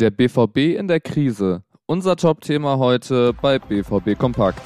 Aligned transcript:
Der 0.00 0.10
BVB 0.10 0.78
in 0.78 0.88
der 0.88 0.98
Krise. 0.98 1.62
Unser 1.84 2.16
Top-Thema 2.16 2.78
heute 2.78 3.34
bei 3.34 3.58
BVB 3.58 4.18
Kompakt. 4.18 4.62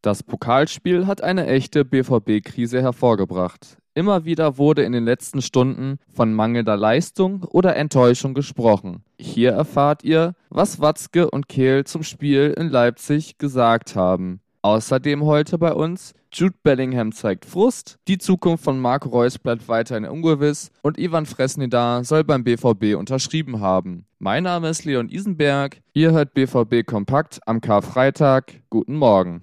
Das 0.00 0.22
Pokalspiel 0.22 1.06
hat 1.06 1.22
eine 1.22 1.46
echte 1.46 1.84
BVB-Krise 1.84 2.80
hervorgebracht. 2.80 3.76
Immer 3.92 4.24
wieder 4.24 4.56
wurde 4.56 4.82
in 4.82 4.92
den 4.92 5.04
letzten 5.04 5.42
Stunden 5.42 5.98
von 6.10 6.32
mangelnder 6.32 6.78
Leistung 6.78 7.44
oder 7.44 7.76
Enttäuschung 7.76 8.32
gesprochen. 8.32 9.04
Hier 9.18 9.52
erfahrt 9.52 10.04
ihr, 10.04 10.32
was 10.48 10.80
Watzke 10.80 11.30
und 11.30 11.48
Kehl 11.50 11.84
zum 11.84 12.02
Spiel 12.02 12.54
in 12.56 12.70
Leipzig 12.70 13.36
gesagt 13.36 13.94
haben. 13.94 14.40
Außerdem 14.64 15.26
heute 15.26 15.58
bei 15.58 15.74
uns 15.74 16.14
Jude 16.32 16.54
Bellingham 16.62 17.12
zeigt 17.12 17.44
Frust, 17.44 17.98
die 18.08 18.16
Zukunft 18.16 18.64
von 18.64 18.80
Marco 18.80 19.10
Reus 19.10 19.38
bleibt 19.38 19.68
weiterhin 19.68 20.06
ungewiss 20.06 20.70
und 20.80 20.96
Ivan 20.98 21.26
Fresneda 21.26 22.02
soll 22.02 22.24
beim 22.24 22.44
BVB 22.44 22.96
unterschrieben 22.96 23.60
haben. 23.60 24.06
Mein 24.18 24.44
Name 24.44 24.70
ist 24.70 24.86
Leon 24.86 25.10
Isenberg, 25.10 25.82
ihr 25.92 26.12
hört 26.12 26.32
BVB 26.32 26.86
Kompakt 26.86 27.40
am 27.44 27.60
Karfreitag. 27.60 28.62
Guten 28.70 28.96
Morgen. 28.96 29.42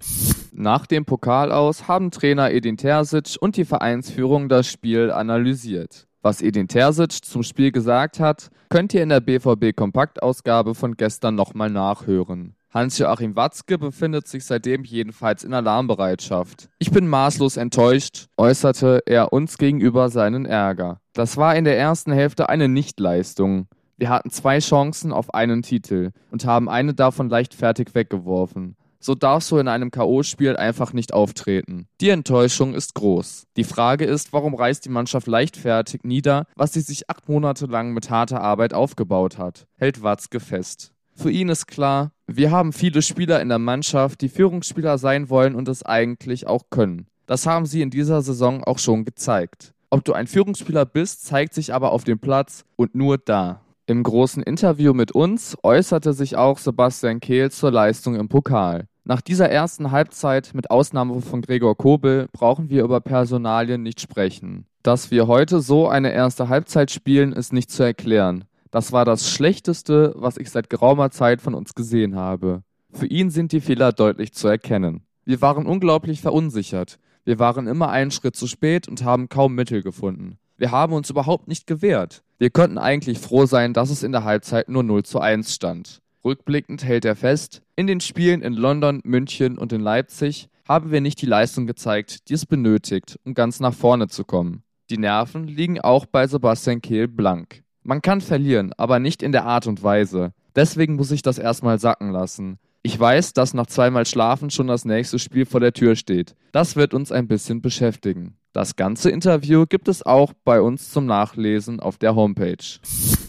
Nach 0.53 0.87
dem 0.87 1.05
Pokal 1.05 1.51
aus 1.51 1.87
haben 1.87 2.09
Trainer 2.09 2.49
Edin 2.49 2.77
Terzic 2.77 3.37
und 3.39 3.57
die 3.57 3.65
Vereinsführung 3.65 4.49
das 4.49 4.65
Spiel 4.65 5.11
analysiert. 5.11 6.07
Was 6.23 6.41
Edin 6.41 6.67
Terzic 6.67 7.23
zum 7.23 7.43
Spiel 7.43 7.71
gesagt 7.71 8.19
hat, 8.19 8.49
könnt 8.69 8.95
ihr 8.95 9.03
in 9.03 9.09
der 9.09 9.19
BVB 9.19 9.75
Kompaktausgabe 9.75 10.73
von 10.73 10.97
gestern 10.97 11.35
nochmal 11.35 11.69
nachhören. 11.69 12.55
Hans-Joachim 12.73 13.35
Watzke 13.35 13.77
befindet 13.77 14.27
sich 14.27 14.45
seitdem 14.45 14.85
jedenfalls 14.85 15.43
in 15.43 15.53
Alarmbereitschaft. 15.53 16.69
Ich 16.79 16.89
bin 16.89 17.07
maßlos 17.07 17.57
enttäuscht, 17.57 18.27
äußerte 18.37 19.03
er 19.05 19.33
uns 19.33 19.57
gegenüber 19.57 20.09
seinen 20.09 20.45
Ärger. 20.45 21.01
Das 21.11 21.35
war 21.35 21.55
in 21.55 21.65
der 21.65 21.77
ersten 21.77 22.13
Hälfte 22.13 22.47
eine 22.47 22.69
Nichtleistung. 22.69 23.67
Wir 23.97 24.07
hatten 24.09 24.29
zwei 24.29 24.59
Chancen 24.59 25.11
auf 25.11 25.33
einen 25.33 25.63
Titel 25.63 26.11
und 26.31 26.45
haben 26.45 26.69
eine 26.69 26.93
davon 26.93 27.29
leichtfertig 27.29 27.93
weggeworfen. 27.93 28.77
So 29.03 29.15
darfst 29.15 29.51
du 29.51 29.57
in 29.57 29.67
einem 29.67 29.91
K.O.-Spiel 29.91 30.55
einfach 30.55 30.93
nicht 30.93 31.13
auftreten. 31.13 31.87
Die 31.99 32.09
Enttäuschung 32.09 32.73
ist 32.73 32.93
groß. 32.93 33.47
Die 33.57 33.63
Frage 33.63 34.05
ist, 34.05 34.31
warum 34.31 34.53
reißt 34.53 34.85
die 34.85 34.89
Mannschaft 34.89 35.27
leichtfertig 35.27 36.03
nieder, 36.03 36.45
was 36.55 36.73
sie 36.73 36.81
sich 36.81 37.09
acht 37.09 37.27
Monate 37.27 37.65
lang 37.65 37.93
mit 37.93 38.09
harter 38.09 38.41
Arbeit 38.41 38.73
aufgebaut 38.73 39.39
hat, 39.39 39.65
hält 39.75 40.03
Watzke 40.03 40.39
fest. 40.39 40.93
Für 41.15 41.31
ihn 41.31 41.49
ist 41.49 41.67
klar, 41.67 42.11
wir 42.37 42.51
haben 42.51 42.73
viele 42.73 43.01
Spieler 43.01 43.41
in 43.41 43.49
der 43.49 43.59
Mannschaft, 43.59 44.21
die 44.21 44.29
Führungsspieler 44.29 44.97
sein 44.97 45.29
wollen 45.29 45.55
und 45.55 45.67
es 45.67 45.83
eigentlich 45.83 46.47
auch 46.47 46.63
können. 46.69 47.07
Das 47.25 47.45
haben 47.45 47.65
sie 47.65 47.81
in 47.81 47.89
dieser 47.89 48.21
Saison 48.21 48.63
auch 48.63 48.79
schon 48.79 49.05
gezeigt. 49.05 49.73
Ob 49.89 50.05
du 50.05 50.13
ein 50.13 50.27
Führungsspieler 50.27 50.85
bist, 50.85 51.25
zeigt 51.25 51.53
sich 51.53 51.73
aber 51.73 51.91
auf 51.91 52.03
dem 52.03 52.19
Platz 52.19 52.65
und 52.75 52.95
nur 52.95 53.17
da. 53.17 53.61
Im 53.87 54.03
großen 54.03 54.43
Interview 54.43 54.93
mit 54.93 55.11
uns 55.11 55.57
äußerte 55.63 56.13
sich 56.13 56.37
auch 56.37 56.57
Sebastian 56.57 57.19
Kehl 57.19 57.51
zur 57.51 57.71
Leistung 57.71 58.15
im 58.15 58.29
Pokal. 58.29 58.87
Nach 59.03 59.19
dieser 59.19 59.49
ersten 59.49 59.91
Halbzeit, 59.91 60.51
mit 60.53 60.69
Ausnahme 60.69 61.19
von 61.21 61.41
Gregor 61.41 61.75
Kobel, 61.75 62.29
brauchen 62.31 62.69
wir 62.69 62.83
über 62.83 63.01
Personalien 63.01 63.83
nicht 63.83 63.99
sprechen. 63.99 64.65
Dass 64.83 65.11
wir 65.11 65.27
heute 65.27 65.59
so 65.59 65.87
eine 65.87 66.13
erste 66.13 66.49
Halbzeit 66.49 66.91
spielen, 66.91 67.33
ist 67.33 67.51
nicht 67.51 67.71
zu 67.71 67.83
erklären. 67.83 68.45
Das 68.71 68.93
war 68.93 69.03
das 69.03 69.29
Schlechteste, 69.29 70.13
was 70.15 70.37
ich 70.37 70.49
seit 70.49 70.69
geraumer 70.69 71.11
Zeit 71.11 71.41
von 71.41 71.53
uns 71.53 71.75
gesehen 71.75 72.15
habe. 72.15 72.63
Für 72.93 73.05
ihn 73.05 73.29
sind 73.29 73.51
die 73.51 73.59
Fehler 73.59 73.91
deutlich 73.91 74.33
zu 74.33 74.47
erkennen. 74.47 75.01
Wir 75.25 75.41
waren 75.41 75.65
unglaublich 75.65 76.21
verunsichert. 76.21 76.97
Wir 77.25 77.37
waren 77.37 77.67
immer 77.67 77.89
einen 77.89 78.11
Schritt 78.11 78.35
zu 78.35 78.47
spät 78.47 78.87
und 78.87 79.03
haben 79.03 79.29
kaum 79.29 79.55
Mittel 79.55 79.83
gefunden. 79.83 80.37
Wir 80.57 80.71
haben 80.71 80.93
uns 80.93 81.09
überhaupt 81.09 81.47
nicht 81.47 81.67
gewehrt. 81.67 82.23
Wir 82.37 82.49
könnten 82.49 82.77
eigentlich 82.77 83.19
froh 83.19 83.45
sein, 83.45 83.73
dass 83.73 83.89
es 83.89 84.03
in 84.03 84.13
der 84.13 84.23
Halbzeit 84.23 84.69
nur 84.69 84.83
0 84.83 85.03
zu 85.03 85.19
1 85.19 85.53
stand. 85.53 86.01
Rückblickend 86.23 86.83
hält 86.83 87.03
er 87.03 87.15
fest, 87.15 87.61
in 87.75 87.87
den 87.87 87.99
Spielen 87.99 88.41
in 88.41 88.53
London, 88.53 89.01
München 89.03 89.57
und 89.57 89.73
in 89.73 89.81
Leipzig 89.81 90.49
haben 90.67 90.91
wir 90.91 91.01
nicht 91.01 91.21
die 91.21 91.25
Leistung 91.25 91.67
gezeigt, 91.67 92.29
die 92.29 92.35
es 92.35 92.45
benötigt, 92.45 93.19
um 93.25 93.33
ganz 93.33 93.59
nach 93.59 93.73
vorne 93.73 94.07
zu 94.07 94.23
kommen. 94.23 94.63
Die 94.89 94.97
Nerven 94.97 95.47
liegen 95.47 95.81
auch 95.81 96.05
bei 96.05 96.27
Sebastian 96.27 96.81
Kehl 96.81 97.07
blank. 97.07 97.63
Man 97.83 98.01
kann 98.01 98.21
verlieren, 98.21 98.73
aber 98.77 98.99
nicht 98.99 99.23
in 99.23 99.31
der 99.31 99.45
Art 99.45 99.65
und 99.65 99.81
Weise. 99.81 100.33
Deswegen 100.55 100.95
muss 100.95 101.11
ich 101.11 101.21
das 101.21 101.39
erstmal 101.39 101.79
sacken 101.79 102.11
lassen. 102.11 102.59
Ich 102.83 102.99
weiß, 102.99 103.33
dass 103.33 103.53
nach 103.53 103.67
zweimal 103.67 104.05
Schlafen 104.05 104.49
schon 104.49 104.67
das 104.67 104.85
nächste 104.85 105.19
Spiel 105.19 105.45
vor 105.45 105.59
der 105.59 105.73
Tür 105.73 105.95
steht. 105.95 106.35
Das 106.51 106.75
wird 106.75 106.93
uns 106.93 107.11
ein 107.11 107.27
bisschen 107.27 107.61
beschäftigen. 107.61 108.35
Das 108.53 108.75
ganze 108.75 109.09
Interview 109.09 109.65
gibt 109.65 109.87
es 109.87 110.05
auch 110.05 110.33
bei 110.43 110.61
uns 110.61 110.91
zum 110.91 111.05
Nachlesen 111.05 111.79
auf 111.79 111.97
der 111.97 112.15
Homepage. 112.15 112.79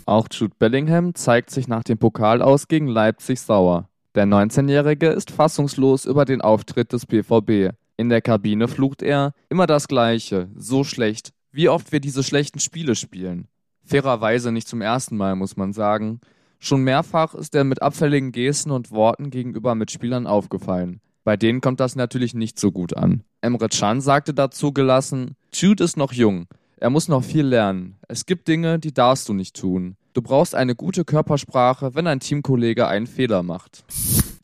Auch 0.04 0.26
Jude 0.30 0.54
Bellingham 0.58 1.14
zeigt 1.14 1.50
sich 1.50 1.68
nach 1.68 1.84
dem 1.84 1.98
Pokal 1.98 2.42
aus 2.42 2.66
gegen 2.66 2.88
Leipzig 2.88 3.40
sauer. 3.40 3.88
Der 4.14 4.26
19-Jährige 4.26 5.08
ist 5.08 5.30
fassungslos 5.30 6.06
über 6.06 6.24
den 6.24 6.40
Auftritt 6.40 6.92
des 6.92 7.06
BVB. 7.06 7.74
In 7.96 8.08
der 8.08 8.20
Kabine 8.20 8.68
flucht 8.68 9.02
er, 9.02 9.32
immer 9.48 9.66
das 9.66 9.86
Gleiche, 9.86 10.48
so 10.56 10.82
schlecht, 10.82 11.30
wie 11.52 11.68
oft 11.68 11.92
wir 11.92 12.00
diese 12.00 12.22
schlechten 12.22 12.58
Spiele 12.58 12.96
spielen. 12.96 13.48
Fairerweise 13.84 14.52
nicht 14.52 14.68
zum 14.68 14.80
ersten 14.80 15.16
Mal, 15.16 15.36
muss 15.36 15.56
man 15.56 15.72
sagen. 15.72 16.20
Schon 16.58 16.82
mehrfach 16.82 17.34
ist 17.34 17.54
er 17.54 17.64
mit 17.64 17.82
abfälligen 17.82 18.32
Gesten 18.32 18.70
und 18.70 18.90
Worten 18.90 19.30
gegenüber 19.30 19.74
Mitspielern 19.74 20.26
aufgefallen. 20.26 21.00
Bei 21.24 21.36
denen 21.36 21.60
kommt 21.60 21.80
das 21.80 21.96
natürlich 21.96 22.34
nicht 22.34 22.58
so 22.58 22.72
gut 22.72 22.96
an. 22.96 23.22
Emre 23.40 23.68
Can 23.68 24.00
sagte 24.00 24.34
dazu 24.34 24.72
gelassen, 24.72 25.36
Jude 25.52 25.84
ist 25.84 25.96
noch 25.96 26.12
jung. 26.12 26.46
Er 26.76 26.90
muss 26.90 27.08
noch 27.08 27.22
viel 27.22 27.46
lernen. 27.46 27.96
Es 28.08 28.26
gibt 28.26 28.48
Dinge, 28.48 28.78
die 28.78 28.92
darfst 28.92 29.28
du 29.28 29.34
nicht 29.34 29.54
tun. 29.54 29.96
Du 30.14 30.22
brauchst 30.22 30.54
eine 30.54 30.74
gute 30.74 31.04
Körpersprache, 31.04 31.94
wenn 31.94 32.06
ein 32.06 32.20
Teamkollege 32.20 32.88
einen 32.88 33.06
Fehler 33.06 33.42
macht. 33.42 33.84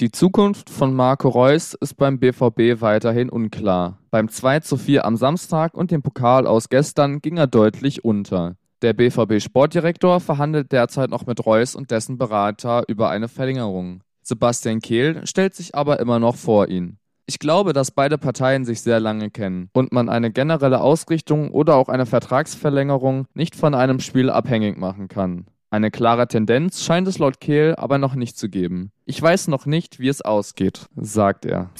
Die 0.00 0.12
Zukunft 0.12 0.70
von 0.70 0.94
Marco 0.94 1.28
Reus 1.28 1.74
ist 1.74 1.96
beim 1.96 2.20
BVB 2.20 2.80
weiterhin 2.80 3.28
unklar. 3.28 3.98
Beim 4.12 4.28
2 4.28 4.60
zu 4.60 4.76
4 4.76 5.04
am 5.04 5.16
Samstag 5.16 5.74
und 5.74 5.90
dem 5.90 6.02
Pokal 6.02 6.46
aus 6.46 6.68
gestern 6.68 7.20
ging 7.20 7.36
er 7.36 7.48
deutlich 7.48 8.04
unter. 8.04 8.56
Der 8.80 8.92
BVB-Sportdirektor 8.92 10.20
verhandelt 10.20 10.70
derzeit 10.70 11.10
noch 11.10 11.26
mit 11.26 11.44
Reus 11.44 11.74
und 11.74 11.90
dessen 11.90 12.16
Berater 12.16 12.84
über 12.86 13.10
eine 13.10 13.26
Verlängerung. 13.26 14.02
Sebastian 14.22 14.80
Kehl 14.80 15.26
stellt 15.26 15.56
sich 15.56 15.74
aber 15.74 15.98
immer 15.98 16.20
noch 16.20 16.36
vor 16.36 16.68
ihn. 16.68 16.98
Ich 17.26 17.40
glaube, 17.40 17.72
dass 17.72 17.90
beide 17.90 18.18
Parteien 18.18 18.64
sich 18.64 18.80
sehr 18.80 19.00
lange 19.00 19.30
kennen 19.30 19.68
und 19.72 19.92
man 19.92 20.08
eine 20.08 20.30
generelle 20.30 20.80
Ausrichtung 20.80 21.50
oder 21.50 21.74
auch 21.74 21.88
eine 21.88 22.06
Vertragsverlängerung 22.06 23.26
nicht 23.34 23.56
von 23.56 23.74
einem 23.74 23.98
Spiel 23.98 24.30
abhängig 24.30 24.78
machen 24.78 25.08
kann. 25.08 25.46
Eine 25.70 25.90
klare 25.90 26.28
Tendenz 26.28 26.82
scheint 26.84 27.08
es 27.08 27.18
laut 27.18 27.40
Kehl 27.40 27.74
aber 27.76 27.98
noch 27.98 28.14
nicht 28.14 28.38
zu 28.38 28.48
geben. 28.48 28.92
Ich 29.04 29.20
weiß 29.20 29.48
noch 29.48 29.66
nicht, 29.66 29.98
wie 29.98 30.08
es 30.08 30.22
ausgeht, 30.22 30.86
sagt 30.96 31.44
er. 31.44 31.70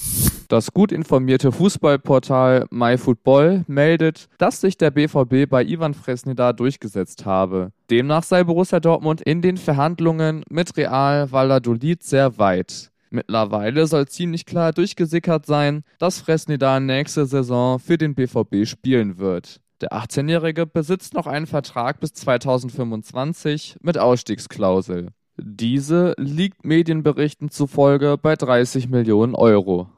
Das 0.49 0.73
gut 0.73 0.91
informierte 0.91 1.51
Fußballportal 1.51 2.65
MyFootball 2.71 3.65
meldet, 3.67 4.29
dass 4.39 4.59
sich 4.59 4.79
der 4.79 4.89
BVB 4.89 5.47
bei 5.47 5.63
Ivan 5.63 5.93
Fresneda 5.93 6.53
durchgesetzt 6.53 7.23
habe. 7.23 7.71
Demnach 7.91 8.23
sei 8.23 8.43
Borussia 8.43 8.79
Dortmund 8.79 9.21
in 9.21 9.43
den 9.43 9.57
Verhandlungen 9.57 10.43
mit 10.49 10.75
Real 10.75 11.31
Valladolid 11.31 12.01
sehr 12.01 12.39
weit. 12.39 12.89
Mittlerweile 13.11 13.85
soll 13.85 14.07
ziemlich 14.07 14.47
klar 14.47 14.73
durchgesickert 14.73 15.45
sein, 15.45 15.83
dass 15.99 16.19
Fresneda 16.19 16.79
nächste 16.79 17.27
Saison 17.27 17.77
für 17.77 17.99
den 17.99 18.15
BVB 18.15 18.65
spielen 18.65 19.19
wird. 19.19 19.61
Der 19.81 19.91
18-Jährige 19.91 20.65
besitzt 20.65 21.13
noch 21.13 21.27
einen 21.27 21.45
Vertrag 21.45 21.99
bis 21.99 22.13
2025 22.13 23.77
mit 23.83 23.99
Ausstiegsklausel. 23.99 25.09
Diese 25.37 26.15
liegt 26.17 26.65
Medienberichten 26.65 27.51
zufolge 27.51 28.17
bei 28.19 28.35
30 28.35 28.89
Millionen 28.89 29.35
Euro. 29.35 29.89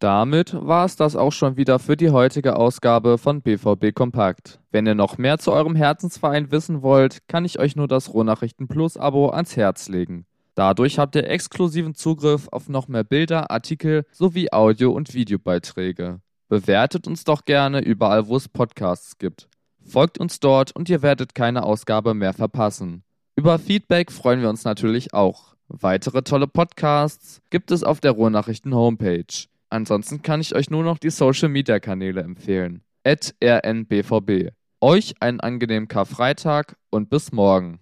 Damit 0.00 0.54
war 0.54 0.86
es 0.86 0.96
das 0.96 1.14
auch 1.14 1.30
schon 1.30 1.58
wieder 1.58 1.78
für 1.78 1.94
die 1.94 2.08
heutige 2.08 2.56
Ausgabe 2.56 3.18
von 3.18 3.42
BVB 3.42 3.94
Kompakt. 3.94 4.58
Wenn 4.70 4.86
ihr 4.86 4.94
noch 4.94 5.18
mehr 5.18 5.38
zu 5.38 5.52
eurem 5.52 5.76
Herzensverein 5.76 6.50
wissen 6.50 6.80
wollt, 6.80 7.28
kann 7.28 7.44
ich 7.44 7.58
euch 7.58 7.76
nur 7.76 7.86
das 7.86 8.14
Rohnachrichten 8.14 8.66
Plus 8.66 8.96
Abo 8.96 9.28
ans 9.28 9.56
Herz 9.56 9.90
legen. 9.90 10.24
Dadurch 10.54 10.98
habt 10.98 11.16
ihr 11.16 11.28
exklusiven 11.28 11.94
Zugriff 11.94 12.48
auf 12.50 12.70
noch 12.70 12.88
mehr 12.88 13.04
Bilder, 13.04 13.50
Artikel 13.50 14.06
sowie 14.10 14.50
Audio- 14.50 14.92
und 14.92 15.12
Videobeiträge. 15.12 16.20
Bewertet 16.48 17.06
uns 17.06 17.24
doch 17.24 17.44
gerne 17.44 17.80
überall, 17.80 18.26
wo 18.26 18.36
es 18.36 18.48
Podcasts 18.48 19.18
gibt. 19.18 19.50
Folgt 19.84 20.16
uns 20.16 20.40
dort 20.40 20.74
und 20.74 20.88
ihr 20.88 21.02
werdet 21.02 21.34
keine 21.34 21.62
Ausgabe 21.62 22.14
mehr 22.14 22.32
verpassen. 22.32 23.04
Über 23.36 23.58
Feedback 23.58 24.10
freuen 24.10 24.40
wir 24.40 24.48
uns 24.48 24.64
natürlich 24.64 25.12
auch. 25.12 25.56
Weitere 25.68 26.22
tolle 26.22 26.46
Podcasts 26.46 27.42
gibt 27.50 27.70
es 27.70 27.84
auf 27.84 28.00
der 28.00 28.12
Ruhrnachrichten 28.12 28.74
Homepage. 28.74 29.49
Ansonsten 29.70 30.22
kann 30.22 30.40
ich 30.40 30.54
euch 30.56 30.68
nur 30.68 30.82
noch 30.82 30.98
die 30.98 31.10
Social 31.10 31.48
Media 31.48 31.78
Kanäle 31.78 32.22
empfehlen. 32.22 32.82
rnbvb. 33.06 34.50
Euch 34.80 35.14
einen 35.20 35.40
angenehmen 35.40 35.88
Karfreitag 35.88 36.76
und 36.90 37.08
bis 37.08 37.30
morgen. 37.30 37.78